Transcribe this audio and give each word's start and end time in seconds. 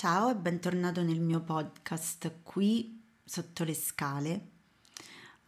Ciao 0.00 0.30
e 0.30 0.34
bentornato 0.34 1.02
nel 1.02 1.20
mio 1.20 1.42
podcast 1.42 2.40
qui 2.42 3.02
sotto 3.22 3.64
le 3.64 3.74
scale. 3.74 4.50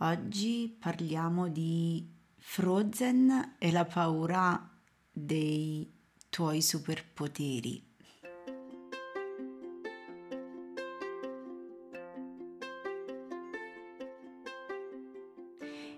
Oggi 0.00 0.76
parliamo 0.78 1.48
di 1.48 2.06
Frozen 2.36 3.54
e 3.56 3.72
la 3.72 3.86
paura 3.86 4.70
dei 5.10 5.90
tuoi 6.28 6.60
superpoteri. 6.60 7.82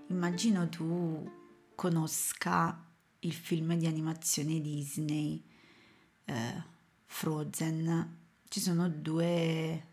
Immagino 0.06 0.68
tu 0.68 1.28
conosca 1.74 2.86
il 3.18 3.32
film 3.32 3.74
di 3.74 3.86
animazione 3.88 4.60
Disney 4.60 5.42
eh, 6.26 6.64
Frozen 7.04 8.22
ci 8.54 8.60
sono 8.60 8.88
due, 8.88 9.84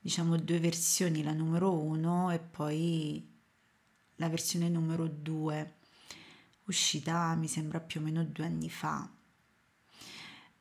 diciamo, 0.00 0.36
due 0.36 0.58
versioni, 0.58 1.22
la 1.22 1.32
numero 1.32 1.72
uno 1.72 2.32
e 2.32 2.40
poi 2.40 3.24
la 4.16 4.28
versione 4.28 4.68
numero 4.68 5.06
due, 5.06 5.76
uscita 6.64 7.32
mi 7.36 7.46
sembra 7.46 7.78
più 7.78 8.00
o 8.00 8.02
meno 8.02 8.24
due 8.24 8.44
anni 8.44 8.68
fa. 8.68 9.08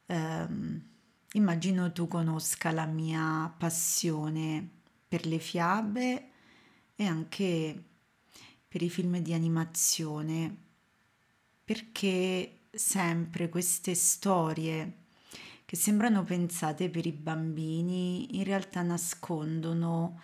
Um, 0.05 0.87
immagino 1.31 1.91
tu 1.91 2.07
conosca 2.07 2.69
la 2.69 2.85
mia 2.85 3.51
passione 3.57 4.69
per 5.07 5.25
le 5.25 5.39
fiabe 5.39 6.29
e 6.93 7.05
anche 7.07 7.83
per 8.67 8.83
i 8.83 8.89
film 8.91 9.17
di 9.17 9.33
animazione, 9.33 10.55
perché 11.63 12.59
sempre 12.69 13.49
queste 13.49 13.95
storie 13.95 15.00
che 15.71 15.77
sembrano 15.77 16.25
pensate 16.25 16.89
per 16.89 17.05
i 17.05 17.13
bambini 17.13 18.35
in 18.35 18.43
realtà 18.43 18.81
nascondono 18.81 20.19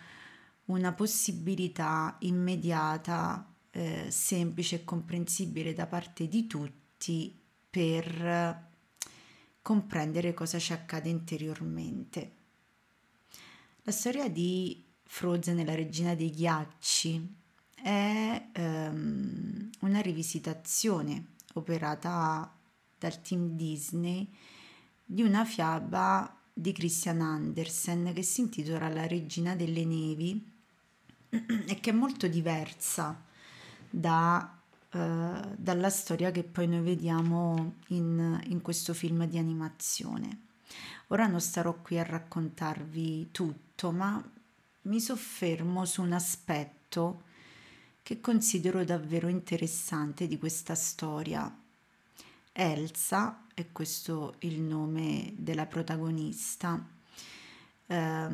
una 0.66 0.92
possibilità 0.92 2.18
immediata, 2.18 3.50
eh, 3.70 4.10
semplice 4.10 4.76
e 4.76 4.84
comprensibile 4.84 5.72
da 5.72 5.86
parte 5.86 6.28
di 6.28 6.46
tutti 6.46 7.34
per 7.70 8.62
comprendere 9.62 10.34
cosa 10.34 10.58
ci 10.58 10.74
accade 10.74 11.08
interiormente. 11.08 12.32
La 13.84 13.92
storia 13.92 14.28
di 14.28 14.84
Frozen 15.02 15.60
e 15.60 15.64
la 15.64 15.74
regina 15.74 16.14
dei 16.14 16.28
ghiacci 16.28 17.36
è 17.74 18.48
um, 18.54 19.70
una 19.80 20.00
rivisitazione 20.02 21.28
operata 21.54 22.54
dal 22.98 23.22
team 23.22 23.56
Disney 23.56 24.30
di 25.10 25.22
una 25.22 25.46
fiaba 25.46 26.36
di 26.52 26.70
Christian 26.72 27.22
Andersen 27.22 28.12
che 28.12 28.22
si 28.22 28.42
intitola 28.42 28.90
La 28.90 29.06
regina 29.06 29.56
delle 29.56 29.86
nevi 29.86 30.52
e 31.30 31.80
che 31.80 31.90
è 31.90 31.92
molto 31.94 32.26
diversa 32.26 33.18
da, 33.88 34.60
uh, 34.92 35.54
dalla 35.56 35.88
storia 35.88 36.30
che 36.30 36.44
poi 36.44 36.68
noi 36.68 36.82
vediamo 36.82 37.76
in, 37.88 38.38
in 38.48 38.60
questo 38.60 38.92
film 38.92 39.26
di 39.26 39.38
animazione. 39.38 40.40
Ora 41.06 41.26
non 41.26 41.40
starò 41.40 41.80
qui 41.80 41.98
a 41.98 42.04
raccontarvi 42.04 43.30
tutto, 43.30 43.92
ma 43.92 44.22
mi 44.82 45.00
soffermo 45.00 45.86
su 45.86 46.02
un 46.02 46.12
aspetto 46.12 47.22
che 48.02 48.20
considero 48.20 48.84
davvero 48.84 49.28
interessante 49.28 50.26
di 50.26 50.36
questa 50.36 50.74
storia 50.74 51.50
Elsa, 52.60 53.44
è 53.54 53.66
questo 53.70 54.34
il 54.40 54.60
nome 54.60 55.32
della 55.36 55.66
protagonista, 55.66 56.84
eh, 57.86 58.28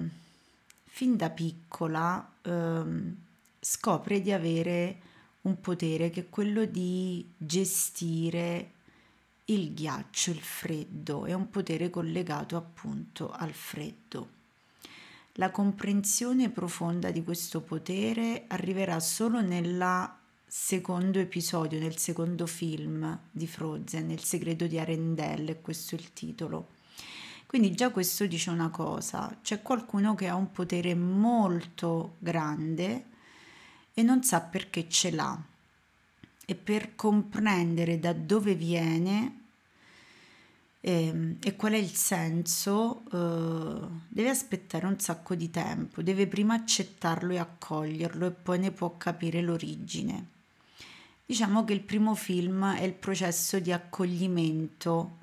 fin 0.84 1.17
da 1.17 1.28
piccola 1.28 2.33
eh, 2.41 2.83
scopre 3.61 4.22
di 4.22 4.33
avere 4.33 4.98
un 5.42 5.61
potere 5.61 6.08
che 6.08 6.20
è 6.20 6.30
quello 6.30 6.64
di 6.64 7.27
gestire 7.36 8.70
il 9.46 9.74
ghiaccio, 9.74 10.30
il 10.30 10.41
freddo, 10.41 11.27
è 11.27 11.35
un 11.35 11.51
potere 11.51 11.91
collegato 11.91 12.56
appunto 12.56 13.30
al 13.30 13.52
freddo. 13.52 14.29
La 15.35 15.51
comprensione 15.51 16.48
profonda 16.48 17.11
di 17.11 17.23
questo 17.23 17.61
potere 17.61 18.45
arriverà 18.46 19.01
solo 19.01 19.42
nella 19.42 20.14
secondo 20.57 21.19
episodio, 21.19 21.81
nel 21.81 21.97
secondo 21.97 22.47
film 22.47 23.19
di 23.33 23.45
Frozen, 23.45 24.11
Il 24.13 24.23
segreto 24.23 24.69
di 24.69 24.79
Arendelle, 24.79 25.51
è 25.51 25.61
questo 25.61 25.97
il 25.97 26.13
titolo. 26.13 26.69
Quindi 27.45 27.73
già 27.73 27.91
questo 27.91 28.25
dice 28.27 28.51
una 28.51 28.70
cosa, 28.70 29.37
c'è 29.42 29.63
qualcuno 29.63 30.15
che 30.15 30.29
ha 30.29 30.37
un 30.37 30.53
potere 30.53 30.95
molto 30.95 32.15
grande 32.20 33.05
e 33.95 34.03
non 34.05 34.23
sa 34.23 34.42
perché 34.42 34.89
ce 34.89 35.11
l'ha. 35.11 35.37
E 36.47 36.55
per 36.55 36.95
comprendere 36.95 37.98
da 37.98 38.13
dove 38.13 38.55
viene 38.55 39.41
e, 40.81 41.07
ehm, 41.07 41.39
e 41.42 41.57
qual 41.57 41.73
è 41.73 41.79
il 41.79 41.95
senso, 41.95 43.03
eh, 43.11 43.89
deve 44.07 44.29
aspettare 44.29 44.86
un 44.86 45.01
sacco 45.01 45.35
di 45.35 45.51
tempo, 45.51 46.01
deve 46.01 46.29
prima 46.29 46.55
accettarlo 46.55 47.33
e 47.33 47.39
accoglierlo 47.39 48.27
e 48.27 48.31
poi 48.31 48.61
ne 48.61 48.71
può 48.71 48.97
capire 48.97 49.42
l'origine. 49.42 50.33
Diciamo 51.27 51.64
che 51.64 51.73
il 51.73 51.80
primo 51.80 52.14
film 52.14 52.74
è 52.74 52.83
il 52.83 52.92
processo 52.92 53.58
di 53.58 53.73
accoglimento 53.73 55.23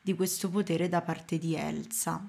di 0.00 0.14
questo 0.14 0.48
potere 0.48 0.88
da 0.88 1.02
parte 1.02 1.36
di 1.36 1.54
Elsa, 1.54 2.26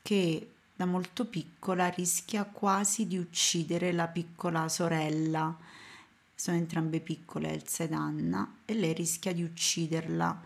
che 0.00 0.50
da 0.76 0.86
molto 0.86 1.26
piccola 1.26 1.88
rischia 1.88 2.44
quasi 2.44 3.08
di 3.08 3.18
uccidere 3.18 3.90
la 3.90 4.06
piccola 4.06 4.68
sorella. 4.68 5.56
Sono 6.32 6.56
entrambe 6.56 7.00
piccole, 7.00 7.50
Elsa 7.50 7.82
ed 7.84 7.92
Anna, 7.92 8.58
e 8.64 8.74
lei 8.74 8.92
rischia 8.92 9.32
di 9.32 9.42
ucciderla 9.42 10.42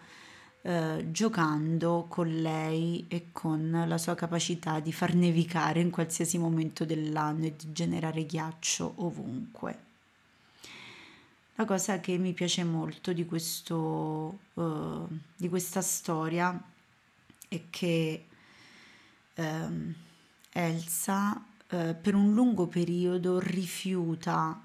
eh, 0.62 1.06
giocando 1.10 2.06
con 2.08 2.40
lei 2.40 3.04
e 3.06 3.26
con 3.32 3.84
la 3.86 3.98
sua 3.98 4.14
capacità 4.14 4.80
di 4.80 4.94
far 4.94 5.14
nevicare 5.14 5.80
in 5.80 5.90
qualsiasi 5.90 6.38
momento 6.38 6.86
dell'anno 6.86 7.44
e 7.44 7.54
di 7.54 7.72
generare 7.72 8.24
ghiaccio 8.24 8.94
ovunque. 8.96 9.95
La 11.58 11.64
cosa 11.64 12.00
che 12.00 12.18
mi 12.18 12.34
piace 12.34 12.64
molto 12.64 13.14
di, 13.14 13.24
questo, 13.24 14.38
uh, 14.52 15.08
di 15.34 15.48
questa 15.48 15.80
storia 15.80 16.62
è 17.48 17.62
che 17.70 18.26
um, 19.36 19.94
Elsa 20.52 21.32
uh, 21.32 21.96
per 21.98 22.14
un 22.14 22.34
lungo 22.34 22.66
periodo 22.66 23.38
rifiuta 23.38 24.62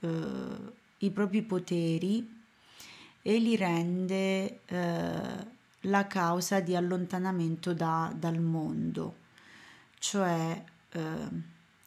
uh, 0.00 0.72
i 0.98 1.10
propri 1.10 1.40
poteri 1.40 2.42
e 3.22 3.38
li 3.38 3.56
rende 3.56 4.60
la 5.80 6.06
causa 6.06 6.60
di 6.60 6.76
allontanamento 6.76 7.72
da, 7.72 8.12
dal 8.14 8.38
mondo. 8.38 9.16
Cioè, 9.98 10.62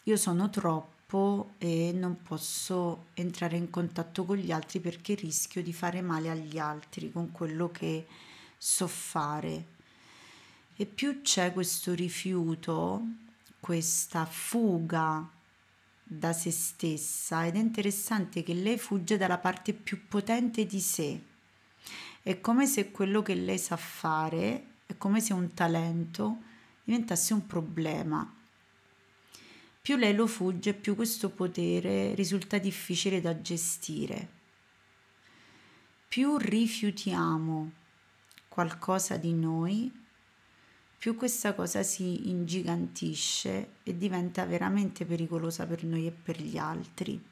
io 0.04 0.16
sono 0.16 0.50
troppo 0.50 0.97
troppo 1.08 1.54
e 1.58 1.92
non 1.94 2.22
posso 2.22 3.08
entrare 3.14 3.56
in 3.56 3.70
contatto 3.70 4.26
con 4.26 4.36
gli 4.36 4.52
altri 4.52 4.80
perché 4.80 5.16
rischio 5.16 5.64
di 5.64 5.72
fare 5.72 6.02
male 6.02 6.30
agli 6.30 6.60
altri 6.60 7.12
con 7.12 7.32
quello 7.32 7.72
che 7.72 8.06
so 8.58 8.88
fare. 8.88 9.76
E 10.76 10.86
più 10.86 11.22
c'è 11.22 11.54
questo 11.54 11.94
rifiuto, 11.94 13.02
questa 13.60 14.26
fuga 14.26 15.28
da 16.04 16.34
se 16.34 16.52
stessa 16.52 17.46
ed 17.46 17.56
è 17.56 17.60
interessante 17.60 18.44
che 18.44 18.54
lei 18.54 18.78
fugge 18.78 19.18
dalla 19.18 19.40
parte 19.40 19.74
più 19.74 20.08
potente 20.08 20.66
di 20.66 20.80
sé. 20.80 21.22
È 22.22 22.40
come 22.42 22.68
se 22.68 22.92
quello 22.92 23.22
che 23.22 23.34
lei 23.34 23.58
sa 23.58 23.78
fare, 23.78 24.66
è 24.86 24.98
come 24.98 25.22
se 25.22 25.34
un 25.34 25.54
talento 25.54 26.38
diventasse 26.84 27.34
un 27.34 27.46
problema 27.46 28.37
più 29.88 29.96
lei 29.96 30.14
lo 30.14 30.28
fugge, 30.28 30.74
più 30.74 30.96
questo 30.96 31.30
potere 31.30 32.14
risulta 32.14 32.58
difficile 32.58 33.22
da 33.22 33.40
gestire. 33.40 34.28
Più 36.10 36.36
rifiutiamo 36.36 37.72
qualcosa 38.50 39.16
di 39.16 39.32
noi, 39.32 39.90
più 40.98 41.16
questa 41.16 41.54
cosa 41.54 41.84
si 41.84 42.28
ingigantisce 42.28 43.76
e 43.84 43.96
diventa 43.96 44.46
veramente 44.46 45.06
pericolosa 45.06 45.66
per 45.66 45.86
noi 45.86 46.08
e 46.08 46.12
per 46.12 46.42
gli 46.42 46.58
altri. 46.58 47.26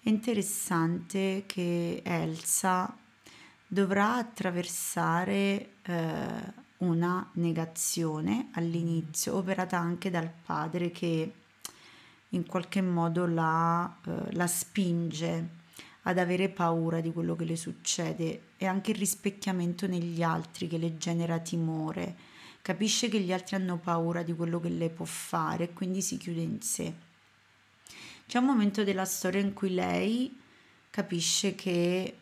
È 0.00 0.08
interessante 0.08 1.44
che 1.44 2.00
Elsa 2.02 2.96
dovrà 3.66 4.14
attraversare 4.14 5.72
eh, 5.82 6.61
una 6.82 7.28
negazione 7.34 8.48
all'inizio, 8.52 9.36
operata 9.36 9.78
anche 9.78 10.10
dal 10.10 10.30
padre 10.44 10.90
che 10.90 11.32
in 12.30 12.46
qualche 12.46 12.80
modo 12.80 13.26
la, 13.26 13.96
eh, 14.06 14.34
la 14.34 14.46
spinge 14.46 15.60
ad 16.02 16.18
avere 16.18 16.48
paura 16.48 17.00
di 17.00 17.12
quello 17.12 17.36
che 17.36 17.44
le 17.44 17.56
succede 17.56 18.48
e 18.56 18.66
anche 18.66 18.90
il 18.90 18.96
rispecchiamento 18.96 19.86
negli 19.86 20.22
altri 20.22 20.66
che 20.66 20.78
le 20.78 20.96
genera 20.96 21.38
timore, 21.38 22.16
capisce 22.60 23.08
che 23.08 23.20
gli 23.20 23.32
altri 23.32 23.56
hanno 23.56 23.78
paura 23.78 24.22
di 24.22 24.34
quello 24.34 24.58
che 24.58 24.68
lei 24.68 24.90
può 24.90 25.04
fare 25.04 25.64
e 25.64 25.72
quindi 25.72 26.02
si 26.02 26.16
chiude 26.16 26.40
in 26.40 26.60
sé. 26.60 26.92
C'è 28.26 28.38
un 28.38 28.46
momento 28.46 28.82
della 28.82 29.04
storia 29.04 29.40
in 29.40 29.52
cui 29.52 29.74
lei 29.74 30.40
capisce 30.90 31.54
che 31.54 32.16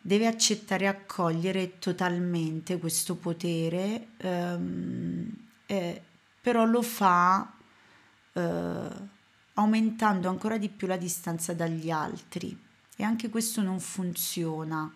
deve 0.00 0.26
accettare 0.26 0.84
e 0.84 0.88
accogliere 0.88 1.78
totalmente 1.78 2.78
questo 2.78 3.16
potere, 3.16 4.08
ehm, 4.16 5.36
eh, 5.66 6.02
però 6.40 6.64
lo 6.64 6.82
fa 6.82 7.52
eh, 8.32 8.88
aumentando 9.54 10.28
ancora 10.28 10.56
di 10.56 10.68
più 10.68 10.86
la 10.86 10.96
distanza 10.96 11.52
dagli 11.52 11.90
altri 11.90 12.56
e 12.96 13.04
anche 13.04 13.28
questo 13.28 13.60
non 13.60 13.80
funziona. 13.80 14.92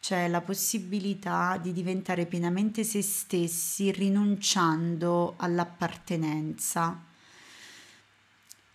C'è 0.00 0.28
la 0.28 0.40
possibilità 0.40 1.58
di 1.60 1.72
diventare 1.72 2.26
pienamente 2.26 2.84
se 2.84 3.02
stessi 3.02 3.90
rinunciando 3.90 5.34
all'appartenenza. 5.38 7.02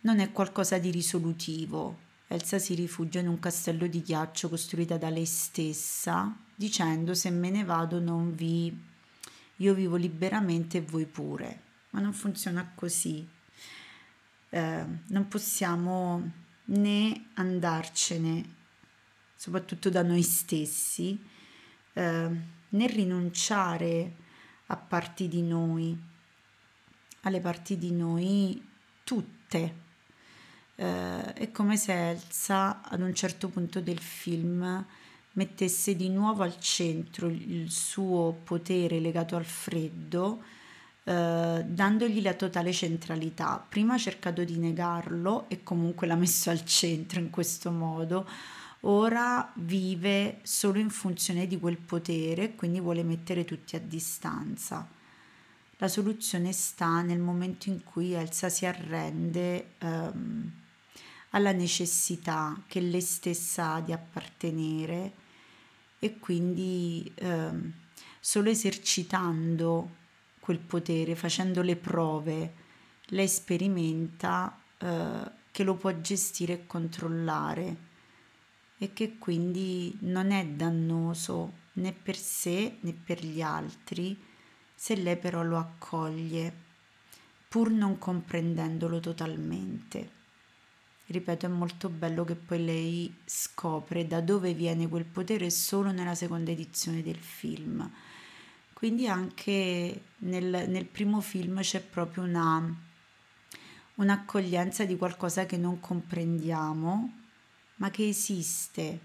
Non 0.02 0.20
è 0.20 0.32
qualcosa 0.32 0.78
di 0.80 0.90
risolutivo, 0.90 2.08
Elsa 2.32 2.60
si 2.60 2.76
rifugia 2.76 3.22
in 3.22 3.28
un 3.28 3.40
castello 3.40 3.88
di 3.88 4.04
ghiaccio 4.04 4.50
costruita 4.50 5.00
da 5.00 5.10
lei 5.10 5.26
stessa, 5.26 6.32
dicendo 6.54 7.16
se 7.16 7.32
me 7.32 7.50
ne 7.50 7.64
vado 7.64 8.00
non 8.00 8.36
vi... 8.36 8.72
io 9.56 9.74
vivo 9.74 9.96
liberamente 9.96 10.78
e 10.78 10.82
voi 10.82 11.08
pure. 11.08 11.62
Ma 11.90 12.00
non 12.00 12.14
funziona 12.14 12.72
così. 12.76 13.28
Eh, 14.52 14.86
non 15.08 15.28
possiamo 15.28 16.32
né 16.66 17.30
andarcene, 17.34 18.56
soprattutto 19.36 19.90
da 19.90 20.04
noi 20.04 20.22
stessi, 20.22 21.20
eh, 21.94 22.30
né 22.70 22.88
rinunciare 22.88 24.16
a 24.68 24.78
parti 24.78 25.28
di 25.28 25.42
noi, 25.42 26.00
alle 27.22 27.40
parti 27.40 27.76
di 27.76 27.92
noi 27.92 28.64
tutte 29.04 29.88
eh, 30.80 31.34
è 31.34 31.52
come 31.52 31.76
se 31.76 32.10
Elsa 32.12 32.82
ad 32.82 33.02
un 33.02 33.14
certo 33.14 33.50
punto 33.50 33.82
del 33.82 34.00
film 34.00 34.86
mettesse 35.34 35.94
di 35.96 36.10
nuovo 36.10 36.44
al 36.44 36.58
centro 36.58 37.28
il 37.28 37.70
suo 37.70 38.40
potere 38.44 39.00
legato 39.00 39.36
al 39.36 39.44
freddo, 39.44 40.42
eh, 41.04 41.66
dandogli 41.68 42.22
la 42.22 42.34
totale 42.34 42.72
centralità. 42.72 43.64
Prima 43.68 43.96
ha 43.96 43.98
cercato 43.98 44.44
di 44.46 44.58
negarlo 44.58 45.50
e 45.50 45.64
comunque 45.64 46.08
l'ha 46.08 46.16
messo 46.16 46.50
al 46.50 46.64
centro 46.64 47.20
in 47.20 47.30
questo 47.30 47.72
modo. 47.72 48.26
Ora 48.84 49.52
vive 49.56 50.40
solo 50.44 50.80
in 50.80 50.90
funzione 50.90 51.46
di 51.46 51.60
quel 51.60 51.78
potere 51.78 52.56
quindi 52.56 52.80
vuole 52.80 53.04
mettere 53.04 53.44
tutti 53.44 53.76
a 53.76 53.82
distanza. 53.82 54.88
La 55.76 55.88
soluzione 55.90 56.54
sta 56.54 57.02
nel 57.02 57.20
momento 57.20 57.68
in 57.68 57.84
cui 57.84 58.14
Elsa 58.14 58.48
si 58.48 58.66
arrende 58.66 59.72
ehm, 59.80 60.52
alla 61.32 61.52
necessità 61.52 62.62
che 62.68 62.80
lei 62.80 63.02
stessa 63.02 63.74
ha 63.74 63.82
di 63.82 63.92
appartenere 63.92 65.14
e 66.00 66.18
quindi 66.18 67.12
eh, 67.16 67.50
solo 68.20 68.50
esercitando 68.50 69.98
quel 70.40 70.60
potere, 70.60 71.16
facendo 71.16 71.62
le 71.62 71.76
prove, 71.76 72.54
lei 73.08 73.28
sperimenta 73.28 74.60
eh, 74.78 75.32
che 75.52 75.64
lo 75.64 75.76
può 75.76 75.92
gestire 76.00 76.54
e 76.54 76.66
controllare 76.66 77.88
e 78.78 78.94
che 78.94 79.18
quindi 79.18 79.96
non 80.02 80.32
è 80.32 80.46
dannoso 80.46 81.68
né 81.74 81.94
per 81.94 82.16
sé 82.16 82.78
né 82.80 82.94
per 82.94 83.24
gli 83.24 83.42
altri 83.42 84.18
se 84.74 84.96
lei 84.96 85.18
però 85.18 85.44
lo 85.44 85.58
accoglie, 85.58 86.54
pur 87.50 87.70
non 87.70 87.98
comprendendolo 87.98 89.02
totalmente 89.02 90.19
ripeto, 91.14 91.46
è 91.46 91.50
molto 91.50 91.90
bello 91.90 92.24
che 92.24 92.36
poi 92.36 92.64
lei 92.64 93.16
scopre 93.26 94.06
da 94.08 94.22
dove 94.22 94.54
viene 94.54 94.88
quel 94.88 95.06
potere 95.06 95.50
solo 95.50 95.92
nella 95.92 96.16
seconda 96.16 96.52
edizione 96.52 97.02
del 97.02 97.18
film. 97.18 97.90
Quindi 98.74 99.08
anche 99.08 100.02
nel, 100.18 100.70
nel 100.70 100.86
primo 100.86 101.20
film 101.20 101.60
c'è 101.62 101.82
proprio 101.82 102.24
una, 102.24 102.74
un'accoglienza 103.96 104.86
di 104.86 104.96
qualcosa 104.98 105.46
che 105.46 105.58
non 105.58 105.80
comprendiamo, 105.80 107.14
ma 107.76 107.90
che 107.90 108.08
esiste 108.08 109.00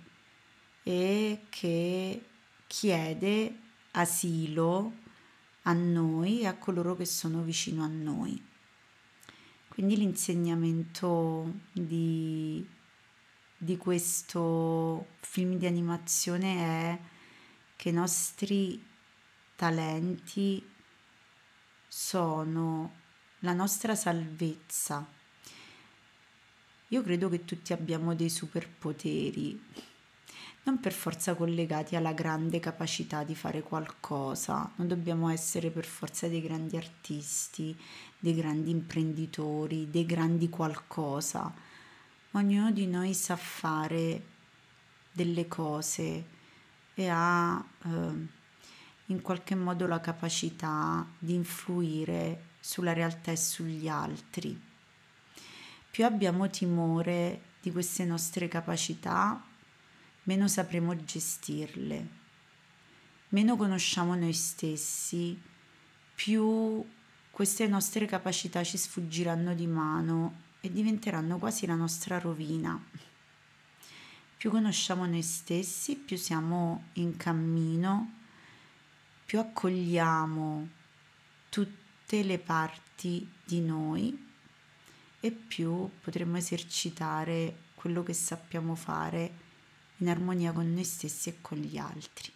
e 0.83 1.47
che 1.49 2.25
chiede 2.67 3.59
asilo 3.93 4.93
a 5.63 5.73
noi 5.73 6.41
e 6.41 6.47
a 6.47 6.55
coloro 6.55 6.95
che 6.95 7.07
sono 7.07 7.43
vicino 7.43 7.83
a 7.83 7.89
noi. 7.89 8.53
Quindi 9.75 9.97
l'insegnamento 9.97 11.53
di, 11.73 12.65
di 13.57 13.77
questo 13.77 15.09
film 15.19 15.57
di 15.57 15.67
animazione 15.67 16.59
è 16.59 16.99
che 17.75 17.89
i 17.89 17.93
nostri 17.93 18.81
talenti 19.57 20.65
sono 21.89 22.95
la 23.41 23.53
nostra 23.53 23.97
salvezza. 23.97 25.05
Io 26.89 27.03
credo 27.03 27.29
che 27.29 27.45
tutti 27.45 27.73
abbiamo 27.73 28.15
dei 28.15 28.31
superpoteri, 28.31 29.61
non 30.65 30.81
per 30.81 30.93
forza 30.93 31.35
collegati 31.35 31.95
alla 31.95 32.13
grande 32.13 32.59
capacità 32.59 33.23
di 33.23 33.35
fare 33.35 33.63
qualcosa, 33.63 34.71
non 34.77 34.89
dobbiamo 34.89 35.29
essere 35.29 35.71
per 35.71 35.85
forza 35.85 36.27
dei 36.27 36.41
grandi 36.41 36.77
artisti, 36.77 37.79
dei 38.19 38.35
grandi 38.35 38.71
imprenditori, 38.71 39.91
dei 39.91 40.07
grandi 40.07 40.49
qualcosa. 40.49 41.53
Ognuno 42.33 42.71
di 42.71 42.87
noi 42.87 43.13
sa 43.13 43.37
fare 43.37 44.23
delle 45.13 45.47
cose 45.47 46.25
e 46.95 47.09
ha 47.09 47.63
eh, 47.85 47.89
in 49.07 49.21
qualche 49.21 49.55
modo 49.55 49.87
la 49.87 50.01
capacità 50.01 51.07
di 51.19 51.35
influire 51.35 52.53
sulla 52.59 52.95
realtà 52.95 53.33
e 53.33 53.37
sugli 53.37 53.87
altri. 53.87 54.59
Più 55.91 56.05
abbiamo 56.07 56.49
timore 56.49 57.41
di 57.61 57.71
queste 57.71 58.05
nostre 58.05 58.49
capacità, 58.49 59.41
meno 60.25 60.49
sapremo 60.49 60.97
gestirle. 61.05 62.23
Meno 63.31 63.57
conosciamo 63.57 64.15
noi 64.15 64.33
stessi, 64.33 65.41
più 66.15 66.85
queste 67.31 67.67
nostre 67.67 68.07
capacità 68.07 68.63
ci 68.63 68.77
sfuggiranno 68.77 69.55
di 69.55 69.67
mano 69.67 70.43
e 70.61 70.71
diventeranno 70.71 71.39
quasi 71.39 71.67
la 71.67 71.75
nostra 71.75 72.19
rovina. 72.19 72.81
Più 74.37 74.51
conosciamo 74.51 75.05
noi 75.07 75.23
stessi, 75.23 75.97
più 75.97 76.17
siamo 76.17 76.85
in 76.95 77.17
cammino, 77.17 78.13
più 79.25 79.39
accogliamo 79.41 80.69
tutte 81.49 82.23
le 82.23 82.39
parti 82.39 83.29
di 83.45 83.61
noi 83.61 84.27
e 85.19 85.31
più 85.31 85.91
potremo 86.03 86.37
esercitare 86.37 87.57
quello 87.75 88.03
che 88.03 88.13
sappiamo 88.13 88.75
fare 88.75 89.44
in 90.05 90.11
armonia 90.11 90.53
con 90.53 90.71
noi 90.73 90.85
stessi 90.85 91.31
e 91.31 91.37
con 91.41 91.57
gli 91.57 91.79
altri. 91.79 92.31